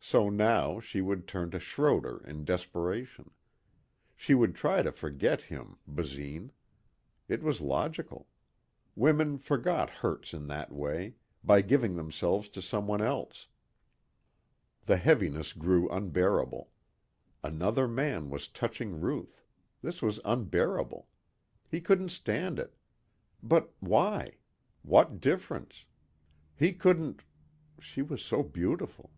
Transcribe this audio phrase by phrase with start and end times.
[0.00, 3.30] So now she would turn to Schroder in desperation.
[4.16, 6.50] She would try to forget him, Basine.
[7.28, 8.26] It was logical.
[8.96, 13.48] Women forgot hurts in that way by giving themselves to someone else.
[14.86, 16.70] The heaviness grew unbearable.
[17.44, 19.44] Another man was touching Ruth.
[19.82, 21.06] This was unbearable.
[21.70, 22.78] He couldn't stand it.
[23.42, 24.36] But why?
[24.82, 25.84] What difference?
[26.56, 27.24] He couldn't....
[27.78, 29.10] She was so beautiful.